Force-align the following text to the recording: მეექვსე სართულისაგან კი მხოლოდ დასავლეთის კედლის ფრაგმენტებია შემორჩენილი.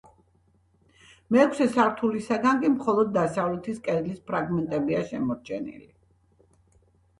მეექვსე 1.35 1.67
სართულისაგან 1.75 2.63
კი 2.65 2.73
მხოლოდ 2.77 3.13
დასავლეთის 3.19 3.83
კედლის 3.91 4.25
ფრაგმენტებია 4.33 5.07
შემორჩენილი. 5.15 5.89